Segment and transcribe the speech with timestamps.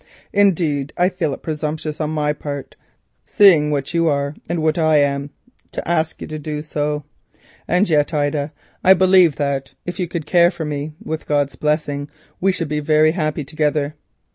[0.33, 2.75] Indeed, I feel it presumptuous on my part,
[3.23, 7.03] seeing what you are and what I am not, to ask you to do so.
[7.67, 8.51] And yet, Ida,
[8.83, 12.09] I believe if you could care for me that, with heaven's blessing,
[12.39, 13.93] we should be very happy together.